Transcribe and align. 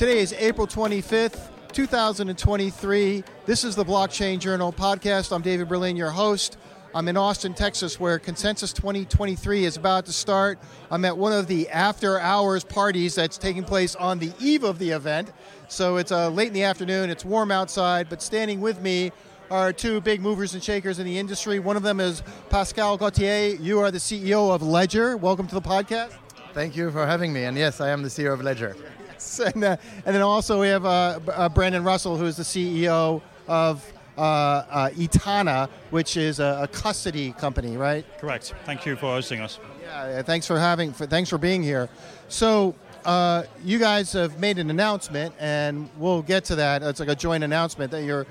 Today 0.00 0.20
is 0.20 0.32
April 0.32 0.66
25th, 0.66 1.50
2023. 1.72 3.22
This 3.44 3.64
is 3.64 3.76
the 3.76 3.84
Blockchain 3.84 4.38
Journal 4.38 4.72
podcast. 4.72 5.30
I'm 5.30 5.42
David 5.42 5.68
Berlind, 5.68 5.98
your 5.98 6.08
host. 6.08 6.56
I'm 6.94 7.06
in 7.06 7.18
Austin, 7.18 7.52
Texas, 7.52 8.00
where 8.00 8.18
Consensus 8.18 8.72
2023 8.72 9.66
is 9.66 9.76
about 9.76 10.06
to 10.06 10.12
start. 10.14 10.58
I'm 10.90 11.04
at 11.04 11.18
one 11.18 11.34
of 11.34 11.48
the 11.48 11.68
after 11.68 12.18
hours 12.18 12.64
parties 12.64 13.14
that's 13.14 13.36
taking 13.36 13.62
place 13.62 13.94
on 13.94 14.18
the 14.18 14.32
eve 14.40 14.64
of 14.64 14.78
the 14.78 14.88
event. 14.88 15.32
So 15.68 15.98
it's 15.98 16.12
uh, 16.12 16.30
late 16.30 16.48
in 16.48 16.54
the 16.54 16.62
afternoon, 16.62 17.10
it's 17.10 17.26
warm 17.26 17.50
outside, 17.50 18.08
but 18.08 18.22
standing 18.22 18.62
with 18.62 18.80
me 18.80 19.12
are 19.50 19.70
two 19.70 20.00
big 20.00 20.22
movers 20.22 20.54
and 20.54 20.64
shakers 20.64 20.98
in 20.98 21.04
the 21.04 21.18
industry. 21.18 21.58
One 21.58 21.76
of 21.76 21.82
them 21.82 22.00
is 22.00 22.22
Pascal 22.48 22.96
Gauthier. 22.96 23.54
You 23.56 23.80
are 23.80 23.90
the 23.90 23.98
CEO 23.98 24.50
of 24.50 24.62
Ledger. 24.62 25.18
Welcome 25.18 25.46
to 25.48 25.54
the 25.54 25.60
podcast. 25.60 26.14
Thank 26.54 26.74
you 26.74 26.90
for 26.90 27.04
having 27.04 27.34
me. 27.34 27.44
And 27.44 27.54
yes, 27.54 27.82
I 27.82 27.90
am 27.90 28.02
the 28.02 28.08
CEO 28.08 28.32
of 28.32 28.40
Ledger. 28.40 28.74
Yes. 29.20 29.40
And, 29.54 29.64
uh, 29.64 29.76
and 30.06 30.14
then 30.14 30.22
also 30.22 30.60
we 30.60 30.68
have 30.68 30.84
uh, 30.84 31.20
uh, 31.28 31.48
Brandon 31.48 31.84
Russell, 31.84 32.16
who 32.16 32.26
is 32.26 32.36
the 32.36 32.42
CEO 32.42 33.20
of 33.48 33.92
uh, 34.16 34.20
uh, 34.20 34.90
Etana, 34.98 35.68
which 35.90 36.16
is 36.16 36.40
a, 36.40 36.60
a, 36.62 36.68
custody 36.68 37.32
company, 37.32 37.76
right? 37.76 38.04
Correct. 38.18 38.54
Thank 38.64 38.86
you 38.86 38.96
for 38.96 39.06
hosting 39.06 39.40
us. 39.40 39.58
Yeah, 39.82 40.22
thanks 40.22 40.46
for 40.46 40.58
having. 40.58 40.92
For, 40.92 41.06
thanks 41.06 41.30
for 41.30 41.38
being 41.38 41.62
here. 41.62 41.88
So. 42.28 42.74
Uh, 43.02 43.44
you 43.64 43.78
guys 43.78 44.12
have 44.12 44.38
made 44.38 44.58
an 44.58 44.68
announcement, 44.68 45.34
and 45.40 45.88
we'll 45.96 46.20
get 46.20 46.44
to 46.44 46.54
that. 46.54 46.82
It's 46.82 47.00
like 47.00 47.08
a 47.08 47.14
joint 47.14 47.42
announcement 47.42 47.90
that 47.92 48.02
you're 48.02 48.26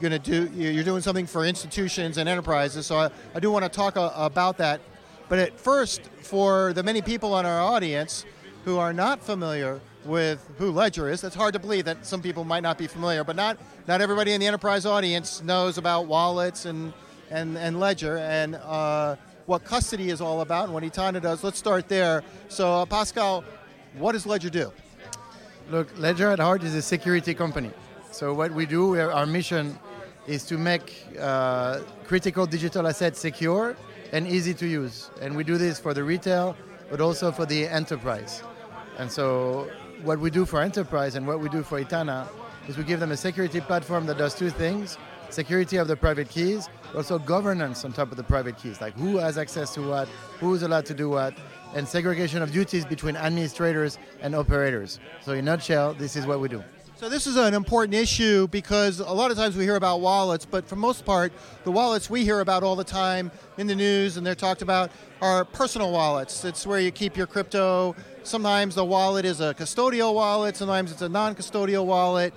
going 0.00 0.12
to 0.12 0.18
do. 0.18 0.48
You're 0.54 0.84
doing 0.84 1.02
something 1.02 1.26
for 1.26 1.44
institutions 1.44 2.16
and 2.16 2.26
enterprises. 2.26 2.86
So 2.86 2.96
I, 2.96 3.10
I 3.34 3.40
do 3.40 3.50
want 3.50 3.66
to 3.66 3.68
talk 3.68 3.96
a, 3.96 4.10
about 4.16 4.56
that. 4.56 4.80
But 5.28 5.38
at 5.38 5.60
first, 5.60 6.00
for 6.22 6.72
the 6.72 6.82
many 6.82 7.02
people 7.02 7.34
on 7.34 7.44
our 7.44 7.60
audience 7.60 8.24
who 8.66 8.78
are 8.78 8.92
not 8.92 9.22
familiar 9.22 9.80
with 10.04 10.44
who 10.58 10.72
Ledger 10.72 11.08
is. 11.08 11.20
That's 11.20 11.36
hard 11.36 11.52
to 11.54 11.60
believe 11.60 11.84
that 11.84 12.04
some 12.04 12.20
people 12.20 12.42
might 12.42 12.64
not 12.64 12.76
be 12.76 12.88
familiar, 12.88 13.22
but 13.22 13.36
not 13.36 13.56
not 13.86 14.00
everybody 14.00 14.32
in 14.32 14.40
the 14.40 14.46
enterprise 14.48 14.84
audience 14.84 15.40
knows 15.40 15.78
about 15.78 16.06
wallets 16.06 16.66
and 16.66 16.92
and, 17.30 17.56
and 17.56 17.78
Ledger 17.78 18.18
and 18.18 18.56
uh, 18.56 19.14
what 19.46 19.64
custody 19.64 20.10
is 20.10 20.20
all 20.20 20.40
about 20.40 20.64
and 20.64 20.74
what 20.74 20.82
Etana 20.82 21.20
does. 21.20 21.44
Let's 21.44 21.58
start 21.58 21.88
there. 21.88 22.24
So, 22.48 22.82
uh, 22.82 22.86
Pascal, 22.86 23.44
what 23.98 24.12
does 24.12 24.26
Ledger 24.26 24.50
do? 24.50 24.72
Look, 25.70 25.88
Ledger 25.96 26.32
at 26.32 26.40
heart 26.40 26.64
is 26.64 26.74
a 26.74 26.82
security 26.82 27.34
company. 27.34 27.70
So 28.10 28.34
what 28.34 28.50
we 28.50 28.66
do, 28.66 28.98
our 28.98 29.26
mission 29.26 29.78
is 30.26 30.44
to 30.46 30.58
make 30.58 31.06
uh, 31.20 31.80
critical 32.04 32.46
digital 32.46 32.88
assets 32.88 33.20
secure 33.20 33.76
and 34.10 34.26
easy 34.26 34.54
to 34.54 34.66
use. 34.66 35.08
And 35.20 35.36
we 35.36 35.44
do 35.44 35.56
this 35.56 35.78
for 35.78 35.94
the 35.94 36.02
retail, 36.02 36.56
but 36.90 37.00
also 37.00 37.30
for 37.30 37.46
the 37.46 37.68
enterprise. 37.68 38.42
And 38.98 39.10
so 39.10 39.68
what 40.02 40.18
we 40.18 40.30
do 40.30 40.44
for 40.44 40.60
enterprise 40.60 41.14
and 41.14 41.26
what 41.26 41.40
we 41.40 41.48
do 41.48 41.62
for 41.62 41.78
Etana 41.78 42.28
is 42.68 42.76
we 42.76 42.84
give 42.84 43.00
them 43.00 43.12
a 43.12 43.16
security 43.16 43.60
platform 43.60 44.06
that 44.06 44.18
does 44.18 44.34
two 44.34 44.50
things 44.50 44.98
security 45.30 45.76
of 45.76 45.88
the 45.88 45.96
private 45.96 46.28
keys, 46.28 46.68
also 46.94 47.18
governance 47.18 47.84
on 47.84 47.92
top 47.92 48.10
of 48.10 48.16
the 48.16 48.22
private 48.22 48.56
keys, 48.56 48.80
like 48.80 48.94
who 48.94 49.16
has 49.18 49.38
access 49.38 49.74
to 49.74 49.82
what, 49.82 50.08
who's 50.38 50.62
allowed 50.62 50.86
to 50.86 50.94
do 50.94 51.10
what, 51.10 51.34
and 51.74 51.86
segregation 51.86 52.42
of 52.42 52.52
duties 52.52 52.84
between 52.84 53.16
administrators 53.16 53.98
and 54.22 54.34
operators. 54.34 55.00
So, 55.22 55.32
in 55.32 55.40
a 55.40 55.42
nutshell, 55.42 55.94
this 55.94 56.16
is 56.16 56.26
what 56.26 56.40
we 56.40 56.48
do. 56.48 56.62
So 56.98 57.10
this 57.10 57.26
is 57.26 57.36
an 57.36 57.52
important 57.52 57.92
issue 57.92 58.48
because 58.48 59.00
a 59.00 59.12
lot 59.12 59.30
of 59.30 59.36
times 59.36 59.54
we 59.54 59.64
hear 59.64 59.76
about 59.76 60.00
wallets, 60.00 60.46
but 60.46 60.66
for 60.66 60.76
most 60.76 61.04
part, 61.04 61.30
the 61.64 61.70
wallets 61.70 62.08
we 62.08 62.24
hear 62.24 62.40
about 62.40 62.62
all 62.62 62.74
the 62.74 62.84
time 62.84 63.30
in 63.58 63.66
the 63.66 63.74
news 63.74 64.16
and 64.16 64.26
they're 64.26 64.34
talked 64.34 64.62
about 64.62 64.90
are 65.20 65.44
personal 65.44 65.92
wallets. 65.92 66.42
It's 66.46 66.66
where 66.66 66.80
you 66.80 66.90
keep 66.90 67.14
your 67.14 67.26
crypto. 67.26 67.94
Sometimes 68.22 68.76
the 68.76 68.84
wallet 68.86 69.26
is 69.26 69.42
a 69.42 69.52
custodial 69.52 70.14
wallet, 70.14 70.56
sometimes 70.56 70.90
it's 70.90 71.02
a 71.02 71.08
non-custodial 71.10 71.84
wallet. 71.84 72.32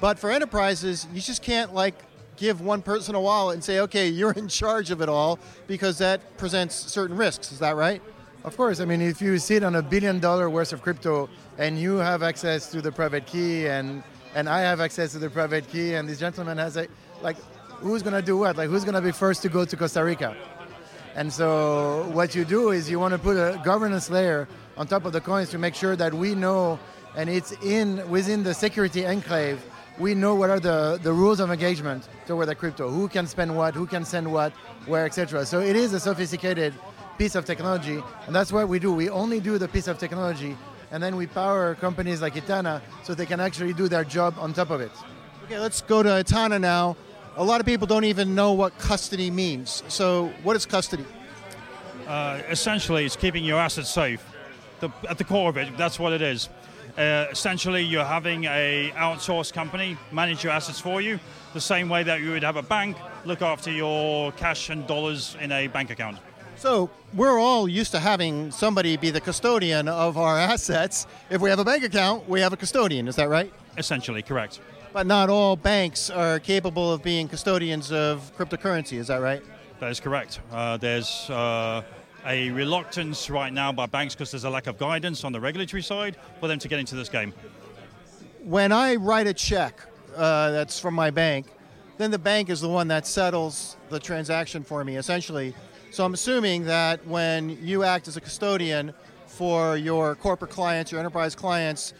But 0.00 0.18
for 0.18 0.30
enterprises, 0.30 1.06
you 1.12 1.20
just 1.20 1.42
can't 1.42 1.74
like 1.74 1.94
give 2.38 2.62
one 2.62 2.80
person 2.80 3.14
a 3.14 3.20
wallet 3.20 3.56
and 3.56 3.62
say, 3.62 3.80
okay, 3.80 4.08
you're 4.08 4.32
in 4.32 4.48
charge 4.48 4.90
of 4.90 5.02
it 5.02 5.10
all 5.10 5.38
because 5.66 5.98
that 5.98 6.38
presents 6.38 6.74
certain 6.74 7.14
risks. 7.14 7.52
Is 7.52 7.58
that 7.58 7.76
right? 7.76 8.00
Of 8.42 8.56
course. 8.56 8.80
I 8.80 8.86
mean, 8.86 9.02
if 9.02 9.20
you 9.20 9.36
sit 9.38 9.62
on 9.62 9.74
a 9.74 9.82
billion 9.82 10.18
dollar 10.18 10.48
worth 10.48 10.72
of 10.72 10.80
crypto 10.80 11.28
and 11.58 11.78
you 11.78 11.96
have 11.96 12.22
access 12.22 12.70
to 12.70 12.80
the 12.80 12.90
private 12.90 13.26
key 13.26 13.66
and 13.66 14.02
and 14.34 14.48
I 14.48 14.60
have 14.60 14.80
access 14.80 15.12
to 15.12 15.18
the 15.18 15.28
private 15.28 15.68
key 15.68 15.94
and 15.94 16.08
this 16.08 16.18
gentleman 16.18 16.56
has 16.58 16.76
a 16.76 16.86
like 17.20 17.36
who's 17.80 18.02
gonna 18.02 18.22
do 18.22 18.38
what? 18.38 18.56
Like 18.56 18.70
who's 18.70 18.84
gonna 18.84 19.02
be 19.02 19.12
first 19.12 19.42
to 19.42 19.48
go 19.48 19.64
to 19.64 19.76
Costa 19.76 20.02
Rica? 20.02 20.36
And 21.14 21.32
so 21.32 22.08
what 22.12 22.34
you 22.34 22.44
do 22.44 22.70
is 22.70 22.88
you 22.88 23.00
want 23.00 23.12
to 23.12 23.18
put 23.18 23.36
a 23.36 23.60
governance 23.64 24.08
layer 24.08 24.46
on 24.76 24.86
top 24.86 25.04
of 25.04 25.12
the 25.12 25.20
coins 25.20 25.50
to 25.50 25.58
make 25.58 25.74
sure 25.74 25.96
that 25.96 26.14
we 26.14 26.34
know 26.34 26.78
and 27.16 27.28
it's 27.28 27.52
in 27.62 28.08
within 28.08 28.44
the 28.44 28.54
security 28.54 29.04
enclave 29.04 29.60
we 29.98 30.14
know 30.14 30.36
what 30.36 30.48
are 30.48 30.60
the, 30.60 31.00
the 31.02 31.12
rules 31.12 31.40
of 31.40 31.50
engagement 31.50 32.08
toward 32.26 32.46
the 32.46 32.54
crypto 32.54 32.88
who 32.88 33.08
can 33.08 33.26
spend 33.26 33.56
what 33.56 33.74
who 33.74 33.86
can 33.86 34.04
send 34.04 34.30
what 34.30 34.52
where 34.86 35.04
etc 35.04 35.44
so 35.44 35.58
it 35.58 35.74
is 35.74 35.92
a 35.92 35.98
sophisticated 35.98 36.72
piece 37.16 37.34
of 37.34 37.44
technology 37.44 38.00
and 38.26 38.36
that's 38.36 38.52
what 38.52 38.68
we 38.68 38.78
do 38.78 38.92
we 38.92 39.10
only 39.10 39.40
do 39.40 39.58
the 39.58 39.66
piece 39.66 39.88
of 39.88 39.98
technology 39.98 40.56
and 40.90 41.02
then 41.02 41.16
we 41.16 41.26
power 41.26 41.74
companies 41.74 42.22
like 42.22 42.36
Etana 42.36 42.82
so 43.02 43.14
they 43.14 43.26
can 43.26 43.40
actually 43.40 43.72
do 43.72 43.88
their 43.88 44.04
job 44.04 44.34
on 44.38 44.52
top 44.52 44.70
of 44.70 44.80
it. 44.80 44.92
Okay, 45.44 45.58
let's 45.58 45.80
go 45.82 46.02
to 46.02 46.20
Etana 46.20 46.58
now. 46.58 46.96
A 47.36 47.44
lot 47.44 47.60
of 47.60 47.66
people 47.66 47.86
don't 47.86 48.04
even 48.04 48.34
know 48.34 48.52
what 48.52 48.76
custody 48.78 49.30
means. 49.30 49.82
So, 49.88 50.32
what 50.42 50.56
is 50.56 50.66
custody? 50.66 51.04
Uh, 52.06 52.42
essentially, 52.48 53.04
it's 53.04 53.16
keeping 53.16 53.44
your 53.44 53.60
assets 53.60 53.90
safe. 53.90 54.24
The, 54.80 54.90
at 55.08 55.18
the 55.18 55.24
core 55.24 55.50
of 55.50 55.56
it, 55.56 55.76
that's 55.76 55.98
what 55.98 56.12
it 56.12 56.22
is. 56.22 56.48
Uh, 56.96 57.26
essentially, 57.30 57.82
you're 57.82 58.04
having 58.04 58.44
a 58.44 58.92
outsourced 58.96 59.52
company 59.52 59.96
manage 60.10 60.42
your 60.42 60.52
assets 60.52 60.80
for 60.80 61.00
you, 61.00 61.20
the 61.54 61.60
same 61.60 61.88
way 61.88 62.02
that 62.02 62.20
you 62.20 62.30
would 62.30 62.42
have 62.42 62.56
a 62.56 62.62
bank 62.62 62.96
look 63.24 63.40
after 63.40 63.70
your 63.70 64.32
cash 64.32 64.68
and 64.68 64.86
dollars 64.86 65.36
in 65.40 65.52
a 65.52 65.68
bank 65.68 65.90
account. 65.90 66.18
So 66.58 66.90
we're 67.14 67.38
all 67.38 67.68
used 67.68 67.92
to 67.92 68.00
having 68.00 68.50
somebody 68.50 68.96
be 68.96 69.10
the 69.10 69.20
custodian 69.20 69.86
of 69.86 70.18
our 70.18 70.36
assets. 70.52 71.06
If 71.30 71.40
we 71.40 71.50
have 71.50 71.60
a 71.60 71.64
bank 71.64 71.84
account, 71.84 72.28
we 72.28 72.40
have 72.40 72.52
a 72.52 72.56
custodian. 72.56 73.06
Is 73.06 73.14
that 73.14 73.28
right? 73.28 73.52
Essentially, 73.76 74.22
correct. 74.22 74.60
But 74.92 75.06
not 75.06 75.30
all 75.30 75.54
banks 75.54 76.10
are 76.10 76.40
capable 76.40 76.92
of 76.92 77.02
being 77.02 77.28
custodians 77.28 77.92
of 77.92 78.32
cryptocurrency. 78.36 78.98
Is 78.98 79.06
that 79.06 79.18
right? 79.18 79.40
That 79.78 79.90
is 79.90 80.00
correct. 80.00 80.40
Uh, 80.50 80.76
there's 80.78 81.30
uh, 81.30 81.82
a 82.26 82.50
reluctance 82.50 83.30
right 83.30 83.52
now 83.52 83.70
by 83.70 83.86
banks 83.86 84.16
because 84.16 84.32
there's 84.32 84.42
a 84.42 84.50
lack 84.50 84.66
of 84.66 84.78
guidance 84.78 85.22
on 85.22 85.30
the 85.30 85.40
regulatory 85.40 85.82
side 85.82 86.16
for 86.40 86.48
them 86.48 86.58
to 86.58 86.66
get 86.66 86.80
into 86.80 86.96
this 86.96 87.08
game. 87.08 87.32
When 88.42 88.72
I 88.72 88.96
write 88.96 89.28
a 89.28 89.34
check 89.34 89.80
uh, 90.16 90.50
that's 90.50 90.80
from 90.80 90.94
my 90.94 91.10
bank, 91.10 91.46
then 91.98 92.10
the 92.10 92.18
bank 92.18 92.50
is 92.50 92.60
the 92.60 92.68
one 92.68 92.88
that 92.88 93.06
settles 93.06 93.76
the 93.90 94.00
transaction 94.00 94.64
for 94.64 94.82
me, 94.84 94.96
essentially. 94.96 95.54
So 95.90 96.04
I'm 96.04 96.14
assuming 96.14 96.64
that 96.64 97.04
when 97.06 97.58
you 97.64 97.82
act 97.82 98.08
as 98.08 98.16
a 98.16 98.20
custodian 98.20 98.92
for 99.26 99.76
your 99.76 100.14
corporate 100.16 100.50
clients, 100.50 100.92
your 100.92 101.00
enterprise 101.00 101.34
clients, 101.34 101.94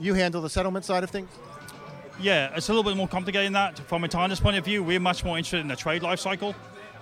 you 0.00 0.14
handle 0.14 0.42
the 0.42 0.50
settlement 0.50 0.84
side 0.84 1.02
of 1.02 1.10
things? 1.10 1.30
Yeah, 2.20 2.54
it's 2.54 2.68
a 2.68 2.72
little 2.72 2.88
bit 2.88 2.96
more 2.96 3.08
complicated 3.08 3.46
than 3.46 3.54
that. 3.54 3.78
From 3.78 4.04
a 4.04 4.06
Etana's 4.06 4.38
point 4.38 4.56
of 4.56 4.64
view, 4.64 4.82
we're 4.82 5.00
much 5.00 5.24
more 5.24 5.38
interested 5.38 5.60
in 5.60 5.68
the 5.68 5.76
trade 5.76 6.02
life 6.02 6.20
cycle. 6.20 6.54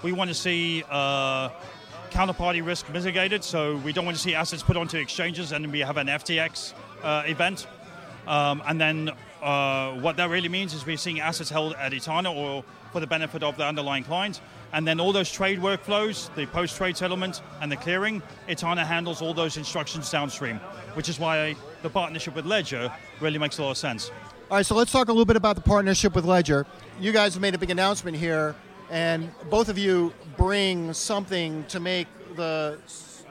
We 0.03 0.13
want 0.13 0.29
to 0.29 0.35
see 0.35 0.85
uh, 0.89 1.51
counterparty 2.11 2.65
risk 2.65 2.91
mitigated, 2.91 3.43
so 3.43 3.77
we 3.79 3.93
don't 3.93 4.05
want 4.05 4.17
to 4.17 4.23
see 4.23 4.35
assets 4.35 4.63
put 4.63 4.77
onto 4.77 4.99
exchanges 4.99 5.53
and 5.53 5.71
we 5.71 5.81
have 5.81 5.97
an 5.97 6.07
FTX 6.07 6.75
uh, 7.03 7.25
event. 7.27 7.67
Um, 8.27 8.63
and 8.67 8.81
then 8.81 9.11
uh, 9.43 9.93
what 9.95 10.17
that 10.17 10.31
really 10.31 10.49
means 10.49 10.75
is 10.75 10.87
we're 10.87 10.97
seeing 10.97 11.21
assets 11.21 11.51
held 11.51 11.75
at 11.75 11.93
Etana 11.93 12.33
or 12.33 12.65
for 12.93 13.01
the 13.01 13.06
benefit 13.06 13.43
of 13.43 13.56
the 13.56 13.65
underlying 13.65 14.05
client. 14.05 14.41
And 14.72 14.87
then 14.87 15.01
all 15.01 15.13
those 15.13 15.31
trade 15.31 15.59
workflows, 15.59 16.33
the 16.34 16.47
post-trade 16.47 16.97
settlement 16.97 17.42
and 17.60 17.71
the 17.71 17.77
clearing, 17.77 18.22
Etana 18.48 18.84
handles 18.84 19.21
all 19.21 19.34
those 19.34 19.57
instructions 19.57 20.10
downstream, 20.10 20.57
which 20.95 21.09
is 21.09 21.19
why 21.19 21.57
the 21.83 21.91
partnership 21.91 22.34
with 22.34 22.47
Ledger 22.47 22.92
really 23.21 23.39
makes 23.39 23.59
a 23.59 23.63
lot 23.63 23.72
of 23.72 23.78
sense. 23.78 24.10
All 24.51 24.57
right, 24.57 24.66
so 24.66 24.75
let's 24.75 24.92
talk 24.92 25.09
a 25.09 25.13
little 25.13 25.25
bit 25.25 25.37
about 25.37 25.57
the 25.57 25.63
partnership 25.63 26.15
with 26.15 26.25
Ledger. 26.25 26.66
You 27.01 27.13
guys 27.13 27.34
have 27.34 27.41
made 27.41 27.54
a 27.54 27.59
big 27.59 27.71
announcement 27.71 28.16
here, 28.16 28.54
and 28.91 29.31
both 29.48 29.69
of 29.69 29.78
you 29.78 30.13
bring 30.37 30.92
something 30.92 31.65
to 31.69 31.81
make 31.81 32.09
the 32.37 32.78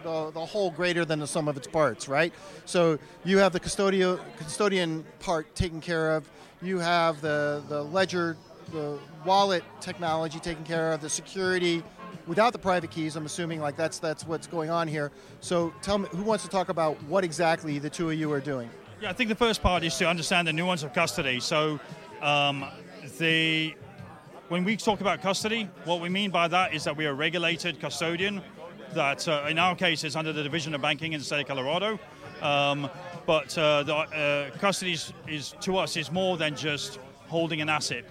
the, 0.04 0.32
the 0.32 0.46
whole 0.46 0.72
greater 0.72 1.06
than 1.06 1.20
the 1.20 1.28
sum 1.28 1.48
of 1.48 1.58
its 1.58 1.68
parts, 1.68 2.08
right? 2.08 2.34
So 2.66 3.00
you 3.24 3.38
have 3.40 3.54
the 3.54 3.60
custodial, 3.60 4.20
custodian 4.38 5.06
part 5.20 5.54
taken 5.56 5.82
care 5.82 6.16
of. 6.16 6.30
You 6.62 6.80
have 6.80 7.22
the, 7.22 7.64
the 7.70 7.84
ledger 7.84 8.38
the 8.72 9.00
wallet 9.26 9.64
technology 9.82 10.40
taken 10.40 10.64
care 10.64 10.92
of, 10.94 11.02
the 11.02 11.10
security 11.10 11.84
without 12.28 12.54
the 12.54 12.60
private 12.60 12.92
keys. 12.92 13.16
I'm 13.16 13.26
assuming 13.26 13.60
like 13.60 13.76
that's 13.76 14.00
that's 14.00 14.26
what's 14.26 14.48
going 14.48 14.70
on 14.70 14.88
here. 14.88 15.12
So 15.42 15.74
tell 15.82 15.98
me, 15.98 16.08
who 16.12 16.24
wants 16.24 16.44
to 16.44 16.50
talk 16.50 16.70
about 16.70 17.02
what 17.04 17.24
exactly 17.24 17.80
the 17.80 17.90
two 17.90 18.10
of 18.10 18.18
you 18.18 18.32
are 18.32 18.40
doing? 18.40 18.70
Yeah, 19.02 19.10
I 19.10 19.14
think 19.14 19.30
the 19.30 19.36
first 19.36 19.62
part 19.62 19.84
is 19.84 19.98
to 19.98 20.08
understand 20.08 20.48
the 20.48 20.54
nuance 20.54 20.84
of 20.84 20.94
custody. 20.94 21.40
So 21.40 21.80
um, 22.22 22.66
the 23.18 23.76
when 24.50 24.64
we 24.64 24.76
talk 24.78 25.02
about 25.02 25.22
custody, 25.22 25.70
what 25.86 26.02
we 26.02 26.10
mean 26.10 26.32
by 26.32 26.48
that 26.48 26.74
is 26.74 26.84
that 26.84 26.98
we 26.98 27.06
are 27.06 27.12
a 27.12 27.14
regulated 27.14 27.80
custodian. 27.80 28.42
That 28.94 29.28
uh, 29.28 29.46
in 29.48 29.60
our 29.60 29.76
case 29.76 30.04
is 30.04 30.16
under 30.16 30.34
the 30.34 30.44
Division 30.44 30.74
of 30.74 30.82
Banking 30.82 31.14
in 31.14 31.20
the 31.20 31.26
state 31.26 31.42
of 31.42 31.48
Colorado. 31.48 32.00
Um, 32.42 32.90
But 33.26 33.56
uh, 33.60 33.84
the 33.84 33.96
uh, 33.96 34.58
custody 34.58 34.94
is, 34.94 35.14
is 35.28 35.54
to 35.62 35.78
us 35.78 35.96
is 35.98 36.12
more 36.12 36.36
than 36.36 36.56
just 36.56 36.98
holding 37.28 37.62
an 37.62 37.70
asset. 37.70 38.06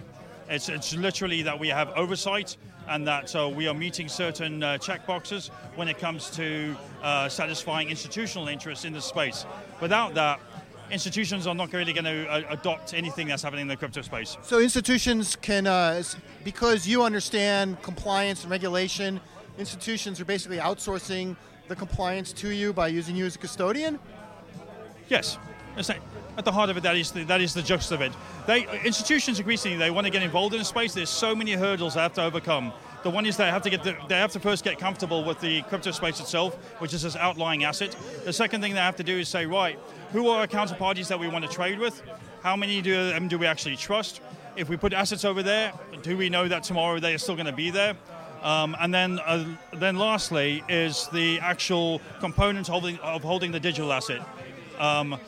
It's, 0.49 0.67
it's 0.67 0.95
literally 0.95 1.43
that 1.43 1.59
we 1.59 1.67
have 1.67 1.89
oversight 1.95 2.57
and 2.87 3.07
that 3.07 3.35
uh, 3.35 3.47
we 3.47 3.67
are 3.67 3.73
meeting 3.73 4.07
certain 4.09 4.63
uh, 4.63 4.79
check 4.79 5.05
boxes 5.05 5.49
when 5.75 5.87
it 5.87 5.99
comes 5.99 6.31
to 6.31 6.75
uh, 7.03 7.29
satisfying 7.29 7.89
institutional 7.89 8.47
interests 8.47 8.83
in 8.83 8.93
the 8.93 9.01
space. 9.01 9.45
Without 9.79 10.15
that, 10.15 10.39
institutions 10.89 11.45
are 11.45 11.53
not 11.53 11.71
really 11.71 11.93
going 11.93 12.05
to 12.05 12.27
uh, 12.27 12.41
adopt 12.49 12.95
anything 12.95 13.27
that's 13.27 13.43
happening 13.43 13.61
in 13.61 13.67
the 13.67 13.77
crypto 13.77 14.01
space. 14.01 14.37
So 14.41 14.59
institutions 14.59 15.35
can, 15.35 15.67
uh, 15.67 16.01
because 16.43 16.87
you 16.87 17.03
understand 17.03 17.79
compliance 17.83 18.41
and 18.41 18.49
regulation, 18.49 19.21
institutions 19.59 20.19
are 20.19 20.25
basically 20.25 20.57
outsourcing 20.57 21.35
the 21.67 21.75
compliance 21.75 22.33
to 22.33 22.49
you 22.49 22.73
by 22.73 22.87
using 22.87 23.15
you 23.15 23.27
as 23.27 23.35
a 23.35 23.39
custodian. 23.39 23.99
Yes. 25.09 25.37
At 26.39 26.45
the 26.45 26.51
heart 26.51 26.69
of 26.69 26.77
it, 26.77 26.83
that 26.83 26.95
is 26.95 27.11
the, 27.11 27.23
that 27.25 27.41
is 27.41 27.53
the 27.53 27.61
gist 27.61 27.91
of 27.91 28.01
it. 28.01 28.11
They 28.47 28.65
institutions 28.83 29.37
increasingly 29.37 29.77
they 29.77 29.91
want 29.91 30.05
to 30.07 30.11
get 30.11 30.23
involved 30.23 30.53
in 30.55 30.59
the 30.59 30.65
space. 30.65 30.93
There's 30.93 31.09
so 31.09 31.35
many 31.35 31.51
hurdles 31.51 31.93
they 31.93 31.99
have 31.99 32.13
to 32.13 32.23
overcome. 32.23 32.73
The 33.03 33.09
one 33.09 33.25
is 33.25 33.37
they 33.37 33.49
have 33.49 33.61
to 33.61 33.69
get 33.69 33.83
the, 33.83 33.95
they 34.07 34.17
have 34.17 34.31
to 34.31 34.39
first 34.39 34.63
get 34.63 34.79
comfortable 34.79 35.23
with 35.23 35.39
the 35.39 35.61
crypto 35.63 35.91
space 35.91 36.19
itself, 36.19 36.55
which 36.79 36.93
is 36.93 37.03
this 37.03 37.15
outlying 37.15 37.63
asset. 37.63 37.95
The 38.25 38.33
second 38.33 38.61
thing 38.61 38.73
they 38.73 38.79
have 38.79 38.95
to 38.97 39.03
do 39.03 39.19
is 39.19 39.29
say, 39.29 39.45
right, 39.45 39.77
who 40.11 40.27
are 40.29 40.41
our 40.41 40.47
counterparties 40.47 41.07
that 41.09 41.19
we 41.19 41.27
want 41.27 41.45
to 41.45 41.51
trade 41.51 41.77
with? 41.77 42.01
How 42.41 42.55
many 42.55 42.81
do 42.81 43.09
them 43.09 43.27
do 43.27 43.37
we 43.37 43.45
actually 43.45 43.75
trust? 43.75 44.21
If 44.55 44.69
we 44.69 44.77
put 44.77 44.93
assets 44.93 45.23
over 45.23 45.43
there, 45.43 45.71
do 46.01 46.17
we 46.17 46.29
know 46.29 46.47
that 46.47 46.63
tomorrow 46.63 46.99
they 46.99 47.13
are 47.13 47.17
still 47.17 47.35
going 47.35 47.45
to 47.45 47.53
be 47.53 47.69
there? 47.69 47.95
Um, 48.41 48.75
and 48.79 48.93
then, 48.93 49.19
uh, 49.19 49.45
then 49.73 49.97
lastly 49.97 50.63
is 50.69 51.09
the 51.11 51.39
actual 51.41 52.01
component 52.19 52.67
holding, 52.67 52.97
of 52.99 53.23
holding 53.23 53.51
the 53.51 53.59
digital 53.59 53.91
asset. 53.91 54.21
Um, 54.79 55.19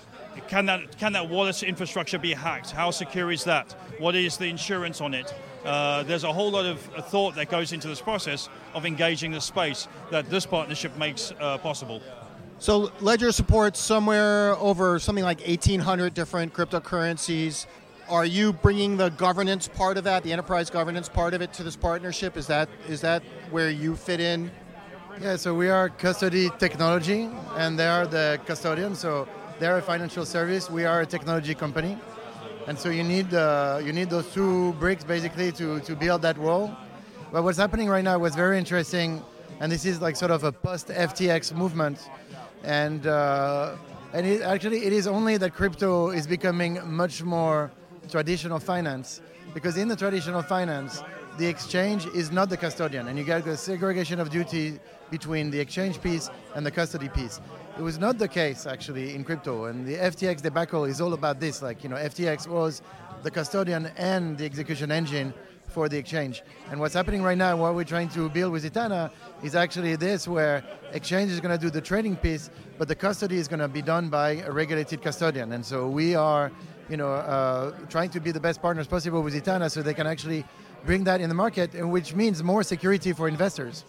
can 0.47 0.65
that 0.65 0.97
can 0.97 1.13
that 1.13 1.29
wallet 1.29 1.63
infrastructure 1.63 2.19
be 2.19 2.33
hacked? 2.33 2.71
How 2.71 2.91
secure 2.91 3.31
is 3.31 3.43
that? 3.45 3.71
What 3.99 4.15
is 4.15 4.37
the 4.37 4.45
insurance 4.45 5.01
on 5.01 5.13
it? 5.13 5.33
Uh, 5.63 6.03
there's 6.03 6.23
a 6.23 6.33
whole 6.33 6.51
lot 6.51 6.65
of 6.65 6.89
uh, 6.95 7.01
thought 7.01 7.35
that 7.35 7.49
goes 7.49 7.71
into 7.71 7.87
this 7.87 8.01
process 8.01 8.49
of 8.73 8.85
engaging 8.85 9.31
the 9.31 9.41
space 9.41 9.87
that 10.09 10.29
this 10.29 10.45
partnership 10.45 10.97
makes 10.97 11.31
uh, 11.39 11.57
possible. 11.59 12.01
So 12.57 12.91
Ledger 12.99 13.31
supports 13.31 13.79
somewhere 13.79 14.55
over 14.57 14.99
something 14.99 15.23
like 15.23 15.39
1,800 15.39 16.13
different 16.13 16.53
cryptocurrencies. 16.53 17.65
Are 18.09 18.25
you 18.25 18.53
bringing 18.53 18.97
the 18.97 19.09
governance 19.09 19.67
part 19.67 19.97
of 19.97 20.03
that, 20.03 20.23
the 20.23 20.33
enterprise 20.33 20.69
governance 20.69 21.09
part 21.09 21.33
of 21.33 21.41
it, 21.41 21.53
to 21.53 21.63
this 21.63 21.75
partnership? 21.75 22.37
Is 22.37 22.47
that 22.47 22.69
is 22.87 23.01
that 23.01 23.23
where 23.51 23.69
you 23.69 23.95
fit 23.95 24.19
in? 24.19 24.51
Yeah, 25.19 25.35
so 25.35 25.53
we 25.53 25.69
are 25.69 25.89
custody 25.89 26.49
technology, 26.57 27.29
and 27.55 27.77
they 27.77 27.87
are 27.87 28.07
the 28.07 28.39
custodian. 28.45 28.95
So 28.95 29.27
they're 29.61 29.77
a 29.77 29.81
financial 29.81 30.25
service. 30.25 30.71
We 30.71 30.85
are 30.85 31.01
a 31.01 31.05
technology 31.05 31.53
company, 31.53 31.95
and 32.67 32.77
so 32.77 32.89
you 32.89 33.03
need 33.03 33.31
uh, 33.31 33.79
you 33.85 33.93
need 33.93 34.09
those 34.09 34.27
two 34.33 34.73
bricks 34.73 35.03
basically 35.03 35.51
to 35.53 35.79
to 35.81 35.95
build 35.95 36.23
that 36.23 36.37
wall. 36.37 36.75
But 37.31 37.43
what's 37.43 37.59
happening 37.59 37.87
right 37.87 38.03
now 38.03 38.17
was 38.17 38.33
very 38.35 38.57
interesting, 38.57 39.21
and 39.59 39.71
this 39.71 39.85
is 39.85 40.01
like 40.01 40.15
sort 40.15 40.31
of 40.31 40.43
a 40.43 40.51
post 40.51 40.87
FTX 40.87 41.53
movement, 41.53 42.09
and 42.63 43.05
uh, 43.05 43.75
and 44.13 44.25
it, 44.25 44.41
actually 44.41 44.83
it 44.83 44.93
is 44.93 45.05
only 45.05 45.37
that 45.37 45.53
crypto 45.53 46.09
is 46.09 46.25
becoming 46.25 46.79
much 46.83 47.21
more 47.21 47.71
traditional 48.09 48.59
finance, 48.59 49.21
because 49.53 49.77
in 49.77 49.87
the 49.87 49.95
traditional 49.95 50.41
finance 50.41 51.03
the 51.37 51.47
exchange 51.47 52.05
is 52.07 52.31
not 52.31 52.49
the 52.49 52.57
custodian, 52.57 53.07
and 53.07 53.17
you 53.17 53.23
get 53.23 53.45
a 53.47 53.57
segregation 53.57 54.19
of 54.19 54.29
duty 54.29 54.79
between 55.09 55.51
the 55.51 55.59
exchange 55.59 56.01
piece 56.01 56.29
and 56.55 56.65
the 56.65 56.71
custody 56.71 57.09
piece. 57.09 57.39
It 57.77 57.81
was 57.81 57.97
not 57.97 58.17
the 58.17 58.27
case 58.27 58.65
actually 58.65 59.15
in 59.15 59.23
crypto, 59.23 59.65
and 59.65 59.85
the 59.85 59.95
FTX 59.95 60.41
debacle 60.41 60.85
is 60.85 60.99
all 60.99 61.13
about 61.13 61.39
this. 61.39 61.61
Like 61.61 61.83
you 61.83 61.89
know, 61.89 61.95
FTX 61.95 62.47
was 62.47 62.81
the 63.23 63.31
custodian 63.31 63.91
and 63.97 64.37
the 64.37 64.45
execution 64.45 64.91
engine 64.91 65.33
for 65.71 65.87
the 65.87 65.97
exchange. 65.97 66.43
And 66.69 66.79
what's 66.79 66.93
happening 66.93 67.23
right 67.23 67.37
now, 67.37 67.55
what 67.55 67.75
we're 67.75 67.85
trying 67.85 68.09
to 68.09 68.29
build 68.29 68.51
with 68.51 68.65
Etana, 68.65 69.11
is 69.41 69.55
actually 69.55 69.95
this, 69.95 70.27
where 70.27 70.63
exchange 70.91 71.31
is 71.31 71.39
going 71.39 71.57
to 71.57 71.61
do 71.63 71.69
the 71.69 71.81
trading 71.81 72.17
piece, 72.17 72.49
but 72.77 72.87
the 72.87 72.95
custody 72.95 73.37
is 73.37 73.47
going 73.47 73.59
to 73.59 73.67
be 73.67 73.81
done 73.81 74.09
by 74.09 74.31
a 74.45 74.51
regulated 74.51 75.01
custodian. 75.01 75.53
And 75.53 75.65
so 75.65 75.87
we 75.87 76.13
are, 76.13 76.51
you 76.89 76.97
know, 76.97 77.13
uh, 77.13 77.71
trying 77.89 78.09
to 78.09 78.19
be 78.19 78.31
the 78.31 78.39
best 78.39 78.61
partners 78.61 78.87
possible 78.87 79.21
with 79.21 79.35
Etana, 79.35 79.69
so 79.69 79.81
they 79.81 79.93
can 79.93 80.07
actually 80.07 80.45
bring 80.85 81.03
that 81.05 81.21
in 81.21 81.29
the 81.29 81.35
market, 81.35 81.73
which 81.87 82.15
means 82.15 82.43
more 82.43 82.63
security 82.63 83.13
for 83.13 83.27
investors. 83.27 83.85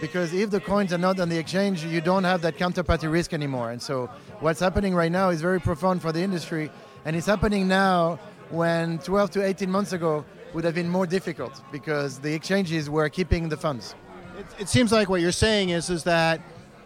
Because 0.00 0.32
if 0.32 0.50
the 0.50 0.60
coins 0.60 0.92
are 0.92 0.98
not 0.98 1.20
on 1.20 1.28
the 1.28 1.36
exchange, 1.36 1.84
you 1.84 2.00
don't 2.00 2.24
have 2.24 2.40
that 2.42 2.56
counterparty 2.56 3.10
risk 3.10 3.34
anymore. 3.34 3.70
And 3.70 3.82
so 3.82 4.08
what's 4.40 4.60
happening 4.60 4.94
right 4.94 5.12
now 5.12 5.28
is 5.28 5.42
very 5.42 5.60
profound 5.60 6.00
for 6.00 6.10
the 6.10 6.20
industry, 6.20 6.70
and 7.04 7.14
it's 7.14 7.26
happening 7.26 7.68
now 7.68 8.18
when 8.48 8.98
12 8.98 9.30
to 9.32 9.44
18 9.44 9.70
months 9.70 9.92
ago 9.92 10.24
would 10.54 10.64
have 10.64 10.74
been 10.74 10.88
more 10.88 11.06
difficult 11.06 11.62
because 11.70 12.18
the 12.18 12.32
exchanges 12.32 12.90
were 12.90 13.08
keeping 13.08 13.48
the 13.48 13.56
funds. 13.56 13.94
It, 14.38 14.62
it 14.62 14.68
seems 14.68 14.90
like 14.90 15.08
what 15.08 15.20
you're 15.20 15.32
saying 15.32 15.68
is 15.68 15.90
is 15.90 16.02
that 16.04 16.40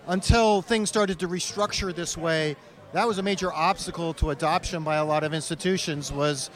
until 0.06 0.61
things 0.61 0.89
started 0.89 1.19
to 1.21 1.29
restructure 1.29 1.95
this 1.95 2.17
way, 2.17 2.56
that 2.93 3.09
was 3.09 3.19
a 3.19 3.23
major 3.23 3.53
obstacle 3.53 4.12
to 4.15 4.31
adoption 4.31 4.85
by 4.85 4.97
a 4.97 5.05
lot 5.05 5.25
of 5.25 5.33
institutions. 5.33 6.12
Was 6.12 6.51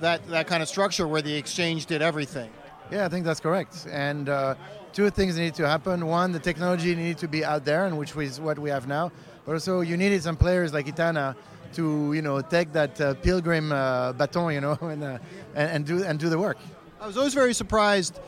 that 0.00 0.26
that 0.28 0.46
kind 0.46 0.62
of 0.62 0.68
structure 0.68 1.06
where 1.06 1.22
the 1.22 1.34
exchange 1.34 1.86
did 1.86 2.02
everything? 2.02 2.50
Yeah, 2.90 3.06
I 3.06 3.08
think 3.08 3.24
that's 3.24 3.40
correct. 3.40 3.86
And 3.90 4.28
uh, 4.28 4.54
two 4.92 5.08
things 5.10 5.38
need 5.38 5.54
to 5.54 5.66
happen. 5.66 6.06
One, 6.06 6.32
the 6.32 6.38
technology 6.38 6.94
needed 6.94 7.18
to 7.18 7.28
be 7.28 7.44
out 7.44 7.64
there, 7.64 7.86
and 7.86 7.96
which 7.96 8.14
is 8.16 8.40
what 8.40 8.58
we 8.58 8.70
have 8.70 8.86
now. 8.86 9.12
But 9.46 9.52
also, 9.52 9.80
you 9.80 9.96
needed 9.96 10.22
some 10.22 10.36
players 10.36 10.72
like 10.72 10.86
Etana 10.86 11.34
to, 11.74 12.12
you 12.12 12.22
know, 12.22 12.40
take 12.42 12.72
that 12.72 13.00
uh, 13.00 13.14
pilgrim 13.14 13.72
uh, 13.72 14.12
baton, 14.12 14.52
you 14.52 14.60
know, 14.60 14.78
and, 14.82 15.02
uh, 15.02 15.18
and 15.54 15.70
and 15.70 15.86
do 15.86 16.04
and 16.04 16.18
do 16.18 16.28
the 16.28 16.38
work. 16.38 16.58
I 17.00 17.06
was 17.06 17.16
always 17.16 17.34
very 17.34 17.54
surprised, 17.54 18.20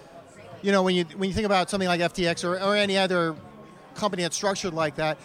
you 0.62 0.72
know, 0.72 0.82
when 0.82 0.94
you 0.94 1.04
when 1.16 1.28
you 1.28 1.34
think 1.34 1.46
about 1.46 1.70
something 1.70 1.88
like 1.88 2.00
FTX 2.00 2.44
or, 2.44 2.60
or 2.60 2.74
any 2.74 2.96
other 2.96 3.36
company 3.94 4.22
that's 4.22 4.36
structured 4.36 4.74
like 4.74 4.96
that. 4.96 5.18